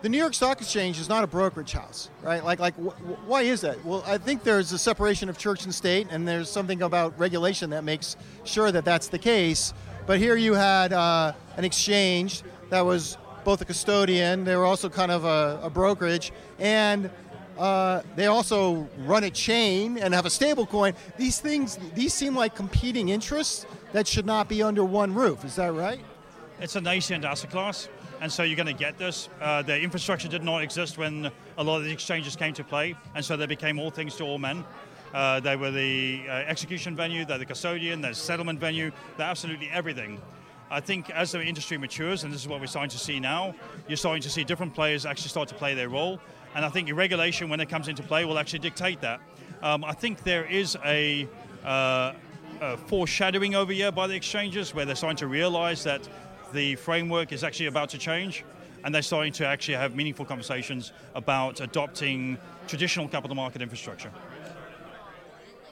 The 0.00 0.08
New 0.08 0.18
York 0.18 0.32
Stock 0.32 0.60
Exchange 0.60 1.00
is 1.00 1.08
not 1.08 1.24
a 1.24 1.26
brokerage 1.26 1.72
house, 1.72 2.08
right? 2.22 2.44
Like, 2.44 2.60
like, 2.60 2.76
wh- 2.76 2.94
wh- 2.94 3.28
why 3.28 3.42
is 3.42 3.62
that? 3.62 3.84
Well, 3.84 4.04
I 4.06 4.16
think 4.16 4.44
there's 4.44 4.70
a 4.70 4.78
separation 4.78 5.28
of 5.28 5.38
church 5.38 5.64
and 5.64 5.74
state, 5.74 6.06
and 6.12 6.26
there's 6.26 6.48
something 6.48 6.82
about 6.82 7.18
regulation 7.18 7.70
that 7.70 7.82
makes 7.82 8.16
sure 8.44 8.70
that 8.70 8.84
that's 8.84 9.08
the 9.08 9.18
case. 9.18 9.74
But 10.06 10.20
here 10.20 10.36
you 10.36 10.54
had 10.54 10.92
uh, 10.92 11.32
an 11.56 11.64
exchange 11.64 12.42
that 12.70 12.82
was 12.82 13.18
both 13.42 13.60
a 13.60 13.64
custodian, 13.64 14.44
they 14.44 14.54
were 14.54 14.66
also 14.66 14.88
kind 14.88 15.10
of 15.10 15.24
a, 15.24 15.58
a 15.64 15.70
brokerage, 15.70 16.32
and 16.60 17.10
uh, 17.58 18.02
they 18.14 18.26
also 18.26 18.86
run 18.98 19.24
a 19.24 19.30
chain 19.30 19.98
and 19.98 20.14
have 20.14 20.26
a 20.26 20.30
stable 20.30 20.64
coin. 20.66 20.94
These 21.16 21.40
things, 21.40 21.76
these 21.94 22.14
seem 22.14 22.36
like 22.36 22.54
competing 22.54 23.08
interests 23.08 23.66
that 23.92 24.06
should 24.06 24.26
not 24.26 24.48
be 24.48 24.62
under 24.62 24.84
one 24.84 25.12
roof. 25.12 25.44
Is 25.44 25.56
that 25.56 25.72
right? 25.72 25.98
It's 26.60 26.76
a 26.76 26.80
nascent 26.80 27.24
asset 27.24 27.50
class, 27.50 27.88
and 28.20 28.32
so 28.32 28.42
you're 28.42 28.56
going 28.56 28.66
to 28.66 28.72
get 28.72 28.98
this. 28.98 29.28
Uh, 29.40 29.62
the 29.62 29.78
infrastructure 29.80 30.28
did 30.28 30.42
not 30.42 30.62
exist 30.62 30.98
when 30.98 31.30
a 31.56 31.62
lot 31.62 31.78
of 31.78 31.84
the 31.84 31.90
exchanges 31.90 32.36
came 32.36 32.54
to 32.54 32.64
play, 32.64 32.96
and 33.14 33.24
so 33.24 33.36
they 33.36 33.46
became 33.46 33.78
all 33.78 33.90
things 33.90 34.16
to 34.16 34.24
all 34.24 34.38
men. 34.38 34.64
Uh, 35.14 35.40
they 35.40 35.56
were 35.56 35.70
the 35.70 36.22
uh, 36.28 36.32
execution 36.32 36.94
venue, 36.94 37.24
they're 37.24 37.38
the 37.38 37.46
custodian, 37.46 38.00
they're 38.00 38.10
the 38.10 38.16
settlement 38.16 38.60
venue, 38.60 38.90
they're 39.16 39.26
absolutely 39.26 39.68
everything. 39.70 40.20
I 40.70 40.80
think 40.80 41.08
as 41.10 41.32
the 41.32 41.42
industry 41.42 41.78
matures, 41.78 42.24
and 42.24 42.32
this 42.32 42.42
is 42.42 42.48
what 42.48 42.60
we're 42.60 42.66
starting 42.66 42.90
to 42.90 42.98
see 42.98 43.18
now, 43.18 43.54
you're 43.88 43.96
starting 43.96 44.22
to 44.22 44.30
see 44.30 44.44
different 44.44 44.74
players 44.74 45.06
actually 45.06 45.30
start 45.30 45.48
to 45.48 45.54
play 45.54 45.74
their 45.74 45.88
role. 45.88 46.20
And 46.54 46.64
I 46.64 46.68
think 46.68 46.92
regulation, 46.94 47.48
when 47.48 47.60
it 47.60 47.68
comes 47.70 47.88
into 47.88 48.02
play, 48.02 48.24
will 48.24 48.38
actually 48.38 48.58
dictate 48.58 49.00
that. 49.00 49.20
Um, 49.62 49.82
I 49.82 49.92
think 49.92 50.24
there 50.24 50.44
is 50.44 50.76
a, 50.84 51.26
uh, 51.64 52.12
a 52.60 52.76
foreshadowing 52.76 53.54
over 53.54 53.72
here 53.72 53.90
by 53.90 54.06
the 54.06 54.14
exchanges 54.14 54.74
where 54.74 54.84
they're 54.84 54.94
starting 54.94 55.16
to 55.18 55.26
realize 55.26 55.84
that 55.84 56.06
the 56.52 56.76
framework 56.76 57.32
is 57.32 57.44
actually 57.44 57.66
about 57.66 57.88
to 57.90 57.98
change 57.98 58.44
and 58.84 58.94
they're 58.94 59.02
starting 59.02 59.32
to 59.34 59.46
actually 59.46 59.74
have 59.74 59.94
meaningful 59.94 60.24
conversations 60.24 60.92
about 61.14 61.60
adopting 61.60 62.38
traditional 62.66 63.08
capital 63.08 63.34
market 63.34 63.62
infrastructure. 63.62 64.10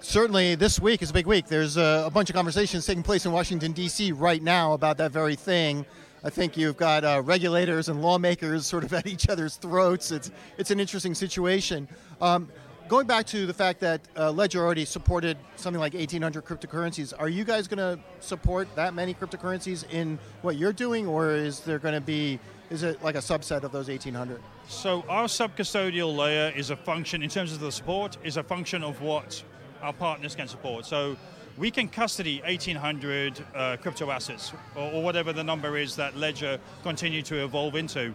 certainly 0.00 0.54
this 0.54 0.80
week 0.80 1.02
is 1.02 1.10
a 1.10 1.12
big 1.12 1.26
week. 1.26 1.46
There's 1.46 1.76
a, 1.76 2.04
a 2.06 2.10
bunch 2.10 2.30
of 2.30 2.36
conversations 2.36 2.86
taking 2.86 3.02
place 3.02 3.26
in 3.26 3.32
Washington, 3.32 3.72
D.C. 3.72 4.12
right 4.12 4.42
now 4.42 4.72
about 4.72 4.96
that 4.98 5.12
very 5.12 5.36
thing. 5.36 5.86
I 6.24 6.30
think 6.30 6.56
you've 6.56 6.76
got 6.76 7.04
uh, 7.04 7.22
regulators 7.24 7.88
and 7.88 8.02
lawmakers 8.02 8.66
sort 8.66 8.84
of 8.84 8.92
at 9.00 9.06
each 9.06 9.28
other's 9.28 9.56
throats. 9.56 10.10
It's, 10.10 10.30
it's 10.58 10.70
an 10.70 10.80
interesting 10.80 11.14
situation. 11.14 11.88
Um, 12.20 12.48
going 12.88 13.06
back 13.06 13.26
to 13.26 13.46
the 13.46 13.54
fact 13.54 13.80
that 13.80 14.00
uh, 14.16 14.30
Ledger 14.30 14.64
already 14.64 14.84
supported 14.84 15.36
something 15.56 15.80
like 15.80 15.94
1,800 15.94 16.44
cryptocurrencies, 16.44 17.12
are 17.18 17.28
you 17.28 17.44
guys 17.44 17.66
going 17.66 17.78
to 17.78 17.98
support 18.20 18.68
that 18.76 18.94
many 18.94 19.14
cryptocurrencies 19.14 19.88
in 19.90 20.18
what 20.42 20.56
you're 20.56 20.72
doing, 20.72 21.06
or 21.06 21.32
is 21.32 21.60
there 21.60 21.78
going 21.78 21.94
to 21.94 22.00
be, 22.00 22.38
is 22.70 22.82
it 22.82 23.02
like 23.02 23.14
a 23.14 23.20
subset 23.20 23.62
of 23.62 23.72
those 23.72 23.88
1,800? 23.88 24.40
So 24.68 25.04
our 25.08 25.28
sub-custodial 25.28 26.16
layer 26.16 26.52
is 26.54 26.70
a 26.70 26.76
function, 26.76 27.22
in 27.22 27.30
terms 27.30 27.52
of 27.52 27.60
the 27.60 27.72
support, 27.72 28.16
is 28.22 28.36
a 28.36 28.42
function 28.42 28.84
of 28.84 29.00
what 29.00 29.42
our 29.82 29.92
partners 29.92 30.34
can 30.34 30.48
support. 30.48 30.86
So 30.86 31.16
we 31.56 31.70
can 31.70 31.88
custody 31.88 32.40
1,800 32.44 33.44
uh, 33.54 33.76
crypto 33.78 34.10
assets, 34.10 34.52
or, 34.76 34.92
or 34.92 35.02
whatever 35.02 35.32
the 35.32 35.44
number 35.44 35.76
is 35.76 35.96
that 35.96 36.16
Ledger 36.16 36.58
continue 36.82 37.22
to 37.22 37.44
evolve 37.44 37.74
into. 37.74 38.14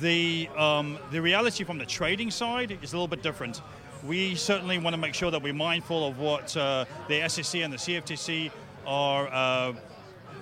The 0.00 0.48
um, 0.56 0.98
the 1.12 1.22
reality 1.22 1.62
from 1.62 1.78
the 1.78 1.86
trading 1.86 2.32
side 2.32 2.76
is 2.82 2.92
a 2.92 2.96
little 2.96 3.06
bit 3.06 3.22
different. 3.22 3.62
We 4.06 4.36
certainly 4.36 4.78
want 4.78 4.94
to 4.94 4.98
make 4.98 5.14
sure 5.14 5.32
that 5.32 5.42
we're 5.42 5.52
mindful 5.52 6.06
of 6.06 6.20
what 6.20 6.56
uh, 6.56 6.84
the 7.08 7.28
SEC 7.28 7.60
and 7.60 7.72
the 7.72 7.76
CFTC 7.76 8.52
are 8.86 9.28
uh, 9.32 9.72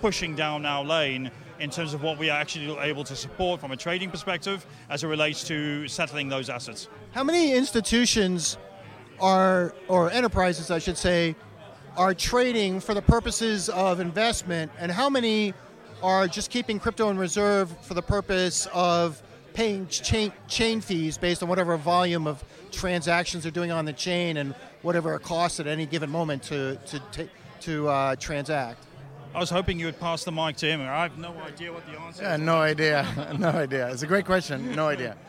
pushing 0.03 0.35
down 0.35 0.67
our 0.67 0.85
lane 0.85 1.31
in 1.61 1.71
terms 1.71 1.95
of 1.95 2.03
what 2.03 2.19
we 2.19 2.29
are 2.29 2.39
actually 2.39 2.77
able 2.81 3.05
to 3.05 3.17
support 3.17 3.61
from 3.61 3.73
a 3.73 3.77
trading 3.77 4.11
perspective 4.11 4.67
as 4.91 5.03
it 5.03 5.07
relates 5.07 5.45
to 5.45 5.89
settling 5.89 6.29
those 6.29 6.51
assets. 6.51 6.89
How 7.13 7.25
many 7.25 7.55
institutions 7.55 8.59
are, 9.19 9.75
or 9.89 10.11
enterprises, 10.11 10.71
I 10.71 10.79
should 10.79 10.99
say, 10.99 11.35
are 11.97 12.13
trading 12.13 12.81
for 12.81 12.93
the 12.93 13.03
purposes 13.03 13.71
of 13.71 13.99
investment, 13.99 14.73
and 14.79 14.93
how 14.93 15.09
many 15.09 15.55
are 16.03 16.29
just 16.29 16.51
keeping 16.51 16.79
crypto 16.79 17.09
in 17.09 17.17
reserve 17.17 17.75
for 17.81 17.95
the 17.95 18.03
purpose 18.03 18.69
of 18.75 19.23
paying 19.55 19.87
chain, 19.87 20.33
chain 20.49 20.81
fees 20.81 21.17
based 21.17 21.43
on 21.43 21.49
whatever 21.49 21.77
volume 21.77 22.27
of 22.27 22.45
transactions 22.71 23.45
they're 23.45 23.53
doing 23.53 23.71
on 23.71 23.85
the 23.85 23.93
chain 23.93 24.37
and 24.37 24.55
whatever 24.83 25.15
it 25.15 25.23
costs 25.23 25.61
at 25.61 25.67
any 25.67 25.87
given 25.87 26.11
moment 26.11 26.43
to 26.43 26.77
to 26.87 26.99
to, 27.13 27.29
to 27.61 27.89
uh, 27.89 28.17
transact. 28.17 28.85
I 29.35 29.39
was 29.41 29.51
hoping 29.51 29.81
you 29.81 29.87
would 29.87 29.99
pass 29.99 30.23
the 30.23 30.31
mic 30.31 30.57
to 30.59 30.67
him. 30.67 30.81
I 30.81 31.03
have 31.03 31.19
no 31.19 31.35
idea 31.41 31.73
what 31.73 31.85
the 31.87 31.99
answer 31.99 32.23
is. 32.23 32.29
Yeah, 32.29 32.35
is. 32.35 32.41
no 32.41 32.57
idea. 32.59 33.35
no 33.39 33.49
idea. 33.49 33.91
It's 33.91 34.03
a 34.03 34.07
great 34.07 34.27
question. 34.27 34.75
No 34.75 34.89
idea. 34.89 35.17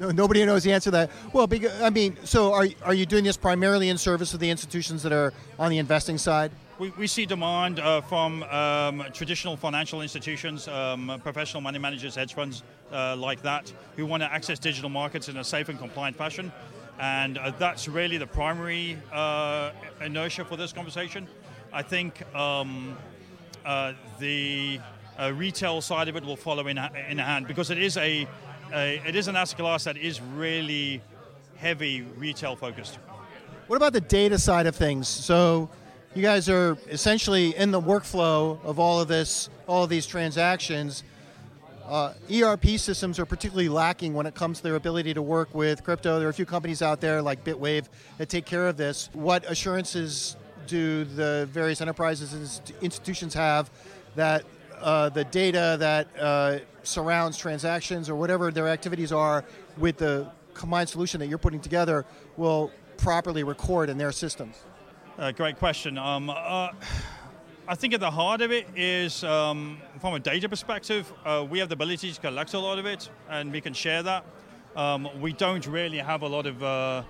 No, 0.00 0.10
nobody 0.10 0.44
knows 0.46 0.62
the 0.62 0.72
answer 0.72 0.86
to 0.86 0.92
that. 0.92 1.10
Well, 1.32 1.46
because, 1.46 1.82
I 1.82 1.90
mean, 1.90 2.16
so 2.24 2.54
are 2.54 2.66
are 2.84 2.94
you 2.94 3.04
doing 3.04 3.24
this 3.24 3.36
primarily 3.36 3.90
in 3.90 3.98
service 3.98 4.32
of 4.32 4.40
the 4.40 4.48
institutions 4.48 5.02
that 5.02 5.12
are 5.12 5.34
on 5.58 5.70
the 5.70 5.76
investing 5.76 6.16
side? 6.16 6.52
We, 6.78 6.90
we 6.90 7.08
see 7.08 7.26
demand 7.26 7.80
uh, 7.80 8.02
from 8.02 8.44
um, 8.44 9.04
traditional 9.12 9.56
financial 9.56 10.00
institutions, 10.00 10.68
um, 10.68 11.20
professional 11.24 11.60
money 11.60 11.80
managers, 11.80 12.14
hedge 12.14 12.34
funds 12.34 12.62
uh, 12.92 13.16
like 13.16 13.42
that, 13.42 13.72
who 13.96 14.06
want 14.06 14.22
to 14.22 14.32
access 14.32 14.60
digital 14.60 14.88
markets 14.88 15.28
in 15.28 15.38
a 15.38 15.42
safe 15.42 15.68
and 15.68 15.76
compliant 15.76 16.16
fashion. 16.16 16.52
And 17.00 17.36
uh, 17.36 17.50
that's 17.58 17.88
really 17.88 18.16
the 18.16 18.28
primary 18.28 18.96
uh, 19.12 19.72
inertia 20.00 20.44
for 20.44 20.56
this 20.56 20.72
conversation. 20.72 21.26
I 21.72 21.82
think 21.82 22.22
um, 22.32 22.96
uh, 23.66 23.94
the 24.20 24.78
uh, 25.18 25.32
retail 25.34 25.80
side 25.80 26.06
of 26.06 26.14
it 26.14 26.24
will 26.24 26.36
follow 26.36 26.68
in, 26.68 26.78
in 26.78 27.18
hand 27.18 27.48
because 27.48 27.70
it 27.70 27.78
is 27.78 27.96
a, 27.96 28.24
a 28.72 29.02
it 29.04 29.16
is 29.16 29.26
an 29.26 29.34
asset 29.34 29.58
class 29.58 29.82
that 29.82 29.96
is 29.96 30.20
really 30.20 31.02
heavy 31.56 32.02
retail 32.16 32.54
focused. 32.54 33.00
What 33.66 33.76
about 33.76 33.92
the 33.92 34.00
data 34.00 34.38
side 34.38 34.68
of 34.68 34.76
things? 34.76 35.08
So 35.08 35.68
you 36.14 36.22
guys 36.22 36.48
are 36.48 36.76
essentially 36.88 37.54
in 37.56 37.70
the 37.70 37.80
workflow 37.80 38.62
of 38.64 38.78
all 38.78 39.00
of 39.00 39.08
this, 39.08 39.50
all 39.66 39.84
of 39.84 39.90
these 39.90 40.06
transactions. 40.06 41.04
Uh, 41.86 42.12
ERP 42.32 42.66
systems 42.78 43.18
are 43.18 43.26
particularly 43.26 43.68
lacking 43.68 44.14
when 44.14 44.26
it 44.26 44.34
comes 44.34 44.58
to 44.58 44.62
their 44.62 44.74
ability 44.76 45.14
to 45.14 45.22
work 45.22 45.54
with 45.54 45.82
crypto. 45.84 46.18
There 46.18 46.28
are 46.28 46.30
a 46.30 46.34
few 46.34 46.46
companies 46.46 46.82
out 46.82 47.00
there 47.00 47.22
like 47.22 47.44
Bitwave 47.44 47.86
that 48.18 48.28
take 48.28 48.44
care 48.44 48.68
of 48.68 48.76
this. 48.76 49.08
What 49.12 49.50
assurances 49.50 50.36
do 50.66 51.04
the 51.04 51.48
various 51.50 51.80
enterprises 51.80 52.32
and 52.34 52.76
institutions 52.82 53.32
have 53.34 53.70
that 54.16 54.44
uh, 54.80 55.08
the 55.08 55.24
data 55.24 55.76
that 55.78 56.08
uh, 56.20 56.58
surrounds 56.82 57.36
transactions 57.36 58.08
or 58.08 58.16
whatever 58.16 58.50
their 58.50 58.68
activities 58.68 59.12
are 59.12 59.44
with 59.76 59.96
the 59.96 60.30
combined 60.54 60.88
solution 60.88 61.20
that 61.20 61.26
you're 61.26 61.38
putting 61.38 61.60
together 61.60 62.04
will 62.36 62.70
properly 62.96 63.44
record 63.44 63.88
in 63.88 63.98
their 63.98 64.12
systems? 64.12 64.56
Uh, 65.18 65.32
great 65.32 65.58
question. 65.58 65.98
Um, 65.98 66.30
uh, 66.30 66.68
I 67.66 67.74
think 67.74 67.92
at 67.92 67.98
the 67.98 68.10
heart 68.10 68.40
of 68.40 68.52
it 68.52 68.68
is, 68.76 69.24
um, 69.24 69.78
from 70.00 70.14
a 70.14 70.20
data 70.20 70.48
perspective, 70.48 71.12
uh, 71.24 71.44
we 71.50 71.58
have 71.58 71.68
the 71.68 71.72
ability 71.72 72.12
to 72.12 72.20
collect 72.20 72.54
a 72.54 72.58
lot 72.60 72.78
of 72.78 72.86
it, 72.86 73.10
and 73.28 73.50
we 73.50 73.60
can 73.60 73.74
share 73.74 74.00
that. 74.04 74.24
Um, 74.76 75.08
we 75.20 75.32
don't 75.32 75.66
really 75.66 75.98
have 75.98 76.22
a 76.22 76.28
lot 76.28 76.46
of 76.46 76.62
uh, 76.62 77.02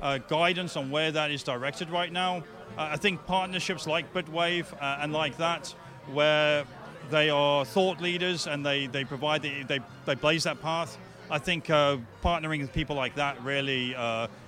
uh, 0.00 0.18
guidance 0.18 0.76
on 0.76 0.92
where 0.92 1.10
that 1.10 1.32
is 1.32 1.42
directed 1.42 1.90
right 1.90 2.12
now. 2.12 2.36
Uh, 2.78 2.90
I 2.92 2.96
think 2.98 3.26
partnerships 3.26 3.88
like 3.88 4.14
Bitwave 4.14 4.72
uh, 4.80 4.98
and 5.00 5.12
like 5.12 5.36
that, 5.38 5.74
where 6.12 6.64
they 7.10 7.30
are 7.30 7.64
thought 7.64 8.00
leaders 8.00 8.46
and 8.46 8.64
they, 8.64 8.86
they 8.86 9.04
provide 9.04 9.42
the, 9.42 9.64
they, 9.64 9.80
they 10.04 10.14
blaze 10.14 10.44
that 10.44 10.62
path. 10.62 10.98
I 11.32 11.40
think 11.40 11.68
uh, 11.68 11.96
partnering 12.22 12.60
with 12.60 12.72
people 12.72 12.94
like 12.94 13.16
that 13.16 13.42
really 13.42 13.96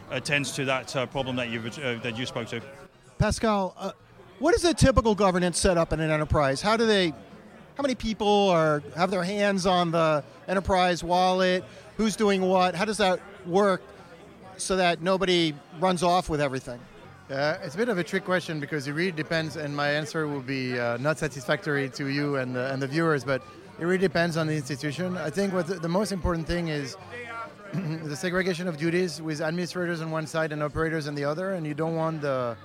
attends 0.08 0.52
to 0.52 0.64
that 0.66 0.94
problem 1.10 1.34
that 1.34 1.50
you 1.50 1.60
that 1.62 2.16
you 2.16 2.24
spoke 2.24 2.46
to. 2.46 2.62
Pascal, 3.18 3.74
uh, 3.76 3.90
what 4.38 4.54
is 4.54 4.64
a 4.64 4.72
typical 4.72 5.14
governance 5.16 5.58
setup 5.58 5.92
in 5.92 5.98
an 5.98 6.08
enterprise? 6.08 6.62
How 6.62 6.76
do 6.76 6.86
they, 6.86 7.08
how 7.08 7.82
many 7.82 7.96
people 7.96 8.48
are 8.50 8.80
have 8.94 9.10
their 9.10 9.24
hands 9.24 9.66
on 9.66 9.90
the 9.90 10.22
enterprise 10.46 11.02
wallet? 11.02 11.64
Who's 11.96 12.14
doing 12.14 12.42
what? 12.42 12.76
How 12.76 12.84
does 12.84 12.98
that 12.98 13.18
work 13.44 13.82
so 14.56 14.76
that 14.76 15.02
nobody 15.02 15.52
runs 15.80 16.04
off 16.04 16.28
with 16.28 16.40
everything? 16.40 16.78
Uh, 17.28 17.58
it's 17.62 17.74
a 17.74 17.78
bit 17.78 17.88
of 17.88 17.98
a 17.98 18.04
trick 18.04 18.24
question 18.24 18.60
because 18.60 18.86
it 18.86 18.92
really 18.92 19.10
depends, 19.10 19.56
and 19.56 19.74
my 19.74 19.90
answer 19.90 20.28
will 20.28 20.40
be 20.40 20.78
uh, 20.78 20.96
not 20.98 21.18
satisfactory 21.18 21.90
to 21.90 22.06
you 22.06 22.36
and 22.36 22.54
the, 22.54 22.72
and 22.72 22.80
the 22.80 22.86
viewers, 22.86 23.24
but 23.24 23.42
it 23.80 23.84
really 23.84 23.98
depends 23.98 24.36
on 24.36 24.46
the 24.46 24.54
institution. 24.54 25.16
I 25.16 25.28
think 25.28 25.52
what 25.52 25.66
the, 25.66 25.74
the 25.74 25.88
most 25.88 26.12
important 26.12 26.46
thing 26.46 26.68
is 26.68 26.96
the 27.74 28.16
segregation 28.16 28.68
of 28.68 28.76
duties 28.76 29.20
with 29.20 29.40
administrators 29.40 30.00
on 30.00 30.12
one 30.12 30.26
side 30.26 30.52
and 30.52 30.62
operators 30.62 31.08
on 31.08 31.16
the 31.16 31.24
other, 31.24 31.54
and 31.54 31.66
you 31.66 31.74
don't 31.74 31.96
want 31.96 32.22
the 32.22 32.56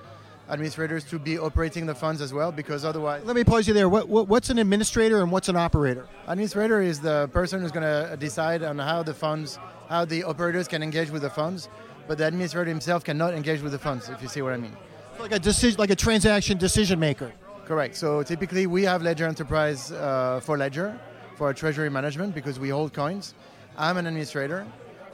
administrators 0.48 1.04
to 1.04 1.18
be 1.18 1.38
operating 1.38 1.86
the 1.86 1.94
funds 1.94 2.20
as 2.20 2.32
well 2.32 2.52
because 2.52 2.84
otherwise 2.84 3.24
let 3.24 3.36
me 3.36 3.44
pause 3.44 3.66
you 3.66 3.74
there. 3.74 3.88
What, 3.88 4.08
what, 4.08 4.28
what's 4.28 4.50
an 4.50 4.58
administrator 4.58 5.22
and 5.22 5.32
what's 5.32 5.48
an 5.48 5.56
operator? 5.56 6.06
Administrator 6.26 6.82
is 6.82 7.00
the 7.00 7.28
person 7.32 7.60
who's 7.60 7.72
going 7.72 7.84
to 7.84 8.16
decide 8.16 8.62
on 8.62 8.78
how 8.78 9.02
the 9.02 9.14
funds 9.14 9.58
how 9.88 10.04
the 10.04 10.24
operators 10.24 10.68
can 10.68 10.82
engage 10.82 11.10
with 11.10 11.22
the 11.22 11.30
funds 11.30 11.68
but 12.06 12.18
the 12.18 12.26
administrator 12.26 12.68
himself 12.68 13.04
cannot 13.04 13.34
engage 13.34 13.62
with 13.62 13.72
the 13.72 13.78
funds 13.78 14.08
if 14.08 14.20
you 14.20 14.28
see 14.28 14.42
what 14.42 14.52
i 14.52 14.56
mean. 14.56 14.76
Like 15.18 15.32
a 15.32 15.38
decision 15.38 15.78
like 15.78 15.90
a 15.90 15.96
transaction 15.96 16.58
decision 16.58 16.98
maker. 16.98 17.32
Correct. 17.64 17.96
So 17.96 18.22
typically 18.22 18.66
we 18.66 18.82
have 18.82 19.02
ledger 19.02 19.26
enterprise 19.26 19.92
uh, 19.92 20.40
for 20.42 20.58
ledger 20.58 20.98
for 21.36 21.46
our 21.46 21.54
treasury 21.54 21.88
management 21.88 22.34
because 22.34 22.58
we 22.58 22.68
hold 22.68 22.92
coins. 22.92 23.34
I'm 23.76 23.96
an 23.96 24.06
administrator 24.06 24.66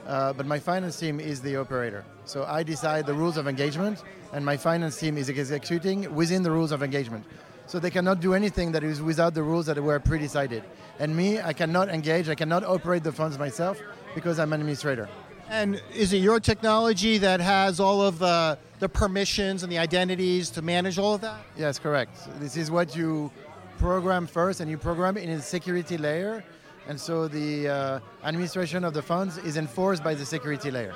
uh, 0.07 0.33
but 0.33 0.45
my 0.45 0.59
finance 0.59 0.99
team 0.99 1.19
is 1.19 1.41
the 1.41 1.55
operator. 1.57 2.03
So 2.25 2.45
I 2.45 2.63
decide 2.63 3.05
the 3.05 3.13
rules 3.13 3.37
of 3.37 3.47
engagement, 3.47 4.03
and 4.33 4.45
my 4.45 4.57
finance 4.57 4.99
team 4.99 5.17
is 5.17 5.29
executing 5.29 6.13
within 6.13 6.43
the 6.43 6.51
rules 6.51 6.71
of 6.71 6.83
engagement. 6.83 7.25
So 7.67 7.79
they 7.79 7.91
cannot 7.91 8.19
do 8.19 8.33
anything 8.33 8.71
that 8.73 8.83
is 8.83 9.01
without 9.01 9.33
the 9.33 9.43
rules 9.43 9.65
that 9.67 9.81
were 9.81 9.99
pre-decided. 9.99 10.63
And 10.99 11.15
me, 11.15 11.39
I 11.39 11.53
cannot 11.53 11.89
engage, 11.89 12.27
I 12.27 12.35
cannot 12.35 12.63
operate 12.63 13.03
the 13.03 13.11
funds 13.11 13.39
myself 13.39 13.79
because 14.13 14.39
I'm 14.39 14.51
an 14.53 14.61
administrator. 14.61 15.07
And 15.49 15.81
is 15.93 16.13
it 16.13 16.17
your 16.17 16.39
technology 16.39 17.17
that 17.17 17.39
has 17.41 17.79
all 17.79 18.01
of 18.01 18.19
the, 18.19 18.57
the 18.79 18.89
permissions 18.89 19.63
and 19.63 19.71
the 19.71 19.79
identities 19.79 20.49
to 20.51 20.61
manage 20.61 20.97
all 20.97 21.15
of 21.15 21.21
that? 21.21 21.41
Yes, 21.57 21.77
correct. 21.79 22.17
This 22.39 22.57
is 22.57 22.71
what 22.71 22.95
you 22.95 23.31
program 23.77 24.27
first, 24.27 24.59
and 24.59 24.69
you 24.69 24.77
program 24.77 25.17
in 25.17 25.29
a 25.29 25.41
security 25.41 25.97
layer 25.97 26.43
and 26.87 26.99
so 26.99 27.27
the 27.27 27.67
uh, 27.67 27.99
administration 28.23 28.83
of 28.83 28.93
the 28.93 29.01
funds 29.01 29.37
is 29.39 29.57
enforced 29.57 30.03
by 30.03 30.13
the 30.13 30.25
security 30.25 30.71
layer. 30.71 30.93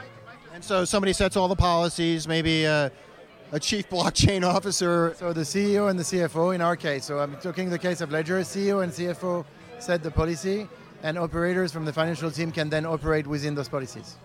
And 0.53 0.63
so 0.63 0.85
somebody 0.85 1.13
sets 1.13 1.35
all 1.35 1.47
the 1.47 1.55
policies, 1.55 2.27
maybe 2.27 2.63
a, 2.63 2.91
a 3.51 3.59
chief 3.59 3.89
blockchain 3.95 4.43
officer. 4.43 5.15
So 5.17 5.33
the 5.33 5.41
CEO 5.41 5.89
and 5.89 5.99
the 5.99 6.03
CFO 6.03 6.55
in 6.55 6.61
our 6.61 6.75
case. 6.75 7.05
So 7.05 7.19
I'm 7.19 7.35
talking 7.37 7.69
the 7.69 7.79
case 7.79 8.01
of 8.01 8.11
Ledger. 8.11 8.39
CEO 8.41 8.83
and 8.83 8.91
CFO 8.91 9.45
set 9.79 10.01
the 10.01 10.11
policy, 10.11 10.67
and 11.03 11.17
operators 11.17 11.71
from 11.71 11.85
the 11.85 11.93
financial 11.93 12.31
team 12.31 12.51
can 12.51 12.69
then 12.69 12.85
operate 12.85 13.27
within 13.27 13.53
those 13.53 13.69
policies. 13.69 14.15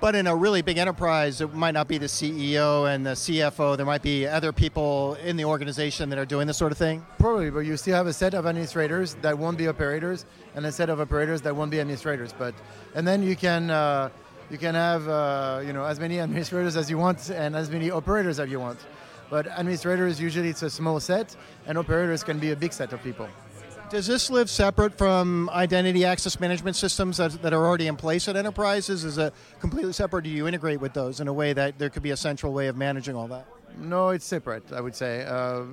But 0.00 0.14
in 0.14 0.26
a 0.26 0.34
really 0.34 0.62
big 0.62 0.78
enterprise, 0.78 1.42
it 1.42 1.52
might 1.52 1.72
not 1.72 1.86
be 1.86 1.98
the 1.98 2.06
CEO 2.06 2.92
and 2.92 3.04
the 3.04 3.10
CFO. 3.10 3.76
There 3.76 3.84
might 3.84 4.00
be 4.00 4.26
other 4.26 4.50
people 4.50 5.18
in 5.22 5.36
the 5.36 5.44
organization 5.44 6.08
that 6.08 6.18
are 6.18 6.24
doing 6.24 6.46
this 6.46 6.56
sort 6.56 6.72
of 6.72 6.78
thing. 6.78 7.04
Probably, 7.18 7.50
but 7.50 7.60
you 7.60 7.76
still 7.76 7.96
have 7.96 8.06
a 8.06 8.12
set 8.14 8.32
of 8.32 8.46
administrators 8.46 9.16
that 9.20 9.36
won't 9.36 9.58
be 9.58 9.68
operators, 9.68 10.24
and 10.54 10.64
a 10.64 10.72
set 10.72 10.88
of 10.88 11.02
operators 11.02 11.42
that 11.42 11.54
won't 11.54 11.70
be 11.70 11.80
administrators. 11.80 12.32
But 12.32 12.54
and 12.94 13.06
then 13.06 13.22
you 13.22 13.36
can 13.36 13.68
uh, 13.68 14.08
you 14.50 14.56
can 14.56 14.74
have 14.74 15.06
uh, 15.06 15.60
you 15.66 15.74
know 15.74 15.84
as 15.84 16.00
many 16.00 16.18
administrators 16.26 16.78
as 16.78 16.88
you 16.88 16.96
want 16.96 17.28
and 17.28 17.54
as 17.54 17.70
many 17.70 17.90
operators 17.90 18.40
as 18.40 18.50
you 18.50 18.58
want. 18.58 18.78
But 19.28 19.48
administrators 19.48 20.18
usually 20.18 20.48
it's 20.48 20.62
a 20.62 20.70
small 20.70 20.98
set, 20.98 21.36
and 21.66 21.76
operators 21.76 22.24
can 22.24 22.38
be 22.38 22.52
a 22.52 22.56
big 22.56 22.72
set 22.72 22.94
of 22.94 23.02
people. 23.02 23.28
Does 23.90 24.06
this 24.06 24.30
live 24.30 24.48
separate 24.48 24.96
from 24.96 25.50
identity 25.50 26.04
access 26.04 26.38
management 26.38 26.76
systems 26.76 27.16
that, 27.16 27.42
that, 27.42 27.52
are 27.52 27.66
already 27.66 27.88
in 27.88 27.96
place 27.96 28.28
at 28.28 28.36
enterprises? 28.36 29.04
Is 29.04 29.18
it 29.18 29.34
completely 29.58 29.92
separate? 29.92 30.22
Do 30.22 30.30
you 30.30 30.46
integrate 30.46 30.80
with 30.80 30.92
those 30.92 31.18
in 31.18 31.26
a 31.26 31.32
way 31.32 31.52
that 31.54 31.76
there 31.76 31.90
could 31.90 32.04
be 32.04 32.12
a 32.12 32.16
central 32.16 32.52
way 32.52 32.68
of 32.68 32.76
managing 32.76 33.16
all 33.16 33.26
that? 33.26 33.48
No, 33.76 34.10
it's 34.10 34.24
separate. 34.24 34.72
I 34.72 34.80
would 34.80 34.94
say. 34.94 35.24
Uh, 35.24 35.64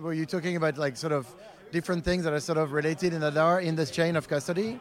were 0.00 0.14
you 0.14 0.24
talking 0.24 0.56
about 0.56 0.78
like 0.78 0.96
sort 0.96 1.12
of 1.12 1.26
different 1.70 2.02
things 2.02 2.24
that 2.24 2.32
are 2.32 2.40
sort 2.40 2.56
of 2.56 2.72
related 2.72 3.12
and 3.12 3.22
that 3.22 3.36
are 3.36 3.60
in 3.60 3.76
this 3.76 3.90
chain 3.90 4.16
of 4.16 4.26
custody? 4.26 4.80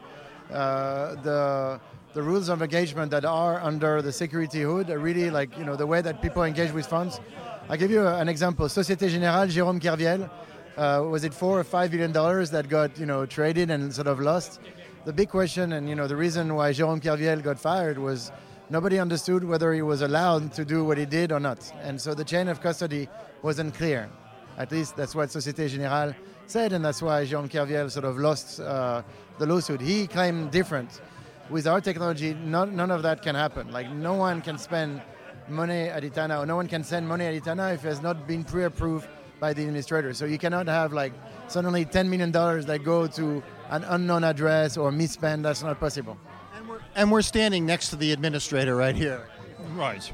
Uh, 0.50 1.16
the 1.16 1.82
the 2.14 2.24
rules 2.24 2.48
of 2.48 2.62
engagement 2.62 3.12
that 3.12 3.26
are 3.26 3.60
under 3.60 4.02
the 4.02 4.12
security 4.14 4.62
hood 4.62 4.90
are 4.90 5.00
really 5.00 5.30
like 5.30 5.58
you 5.58 5.66
know 5.66 5.76
the 5.76 5.86
way 5.86 6.00
that 6.00 6.22
people 6.22 6.44
engage 6.44 6.72
with 6.72 6.86
funds. 6.86 7.20
I'll 7.68 7.76
give 7.76 7.92
you 7.92 8.08
an 8.08 8.30
example. 8.30 8.68
Société 8.68 9.10
Générale, 9.10 9.50
Jérôme 9.50 9.82
Kerviel 9.82 10.30
uh, 10.78 11.04
was 11.10 11.24
it 11.24 11.34
four 11.34 11.60
or 11.60 11.64
five 11.64 11.92
billion 11.92 12.12
dollars 12.12 12.52
that 12.52 12.68
got 12.68 12.98
you 13.00 13.06
know 13.06 13.26
traded 13.26 13.72
and 13.72 13.94
sort 13.94 14.08
of 14.08 14.20
lost. 14.20 14.60
the 15.06 15.14
big 15.14 15.30
question, 15.30 15.74
and 15.74 15.88
you 15.88 15.96
know, 15.96 16.08
the 16.08 16.16
reason 16.16 16.56
why 16.56 16.72
Jérôme 16.72 17.02
Kerviel 17.02 17.42
got 17.42 17.60
fired 17.60 17.98
was 17.98 18.32
nobody 18.70 19.00
understood 19.00 19.44
whether 19.44 19.72
he 19.74 19.82
was 19.82 20.02
allowed 20.02 20.52
to 20.54 20.66
do 20.66 20.84
what 20.84 20.98
he 20.98 21.06
did 21.06 21.32
or 21.32 21.40
not, 21.40 21.72
and 21.82 22.00
so 22.02 22.14
the 22.14 22.24
chain 22.26 22.48
of 22.48 22.60
custody 22.60 23.08
wasn't 23.42 23.74
clear. 23.76 24.10
At 24.58 24.72
least 24.72 24.96
that's 24.96 25.14
what 25.14 25.30
Société 25.30 25.70
Générale 25.70 26.16
said, 26.48 26.74
and 26.74 26.84
that's 26.84 27.02
why 27.02 27.24
Jérôme 27.26 27.50
Kerviel 27.50 27.90
sort 27.92 28.06
of 28.06 28.18
lost 28.18 28.60
uh, 28.60 29.04
the 29.38 29.46
lawsuit. 29.46 29.82
He 29.82 30.08
claimed 30.08 30.52
different. 30.52 31.02
With 31.48 31.68
our 31.68 31.80
technology, 31.80 32.34
none, 32.34 32.76
none 32.76 32.90
of 32.90 33.04
that 33.04 33.22
can 33.22 33.36
happen. 33.36 33.72
Like 33.72 33.92
no 33.92 34.16
one 34.16 34.42
can 34.42 34.58
spend 34.58 35.02
money 35.48 35.84
at 35.84 36.04
Etana, 36.04 36.40
or 36.40 36.46
no 36.48 36.56
one 36.56 36.68
can 36.68 36.84
send 36.84 37.08
money 37.08 37.26
at 37.26 37.36
Etana 37.36 37.74
if 37.74 37.86
it 37.86 37.90
has 37.90 38.02
not 38.02 38.28
been 38.28 38.44
pre-approved 38.44 39.08
by 39.40 39.54
the 39.54 39.62
administrator. 39.64 40.14
So 40.14 40.26
you 40.26 40.38
cannot 40.38 40.68
have 40.68 40.94
like 40.94 41.14
suddenly 41.48 41.86
$10 41.86 42.08
million 42.08 42.32
that 42.32 42.82
go 42.84 43.08
to 43.08 43.44
an 43.70 43.84
unknown 43.86 44.24
address 44.24 44.78
or 44.78 44.92
misspend. 44.92 45.44
That's 45.44 45.64
not 45.64 45.80
possible. 45.80 46.18
And 46.56 46.70
we're, 46.70 46.80
and 46.96 47.12
we're 47.12 47.22
standing 47.22 47.66
next 47.66 47.90
to 47.90 47.96
the 47.96 48.12
administrator 48.12 48.76
right 48.76 48.96
here. 48.96 49.28
Right. 49.76 50.12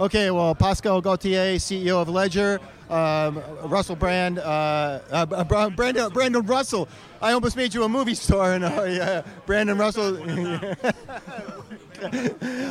Okay, 0.00 0.30
well, 0.30 0.54
Pascal 0.54 1.02
Gauthier, 1.02 1.56
CEO 1.56 2.00
of 2.00 2.08
Ledger, 2.08 2.58
um, 2.88 3.42
Russell 3.64 3.96
Brand, 3.96 4.38
uh, 4.38 5.00
uh, 5.10 5.70
Brandon, 5.70 6.10
Brandon 6.10 6.46
Russell. 6.46 6.88
I 7.20 7.32
almost 7.32 7.54
made 7.54 7.74
you 7.74 7.84
a 7.84 7.88
movie 7.88 8.14
star, 8.14 8.54
and 8.54 8.64
uh, 8.64 8.84
yeah, 8.84 9.22
Brandon 9.44 9.76
Russell. 9.76 10.16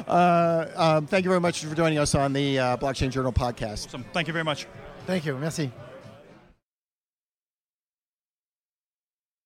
uh, 0.07 0.65
um, 0.75 1.05
thank 1.05 1.23
you 1.23 1.29
very 1.29 1.39
much 1.39 1.63
for 1.63 1.75
joining 1.75 1.99
us 1.99 2.15
on 2.15 2.33
the 2.33 2.57
uh, 2.57 2.77
Blockchain 2.77 3.11
Journal 3.11 3.31
podcast. 3.31 3.87
Awesome. 3.87 4.05
Thank 4.11 4.25
you 4.27 4.33
very 4.33 4.43
much. 4.43 4.65
Thank 5.09 5.25
you. 5.25 5.35
Merci. 5.39 5.71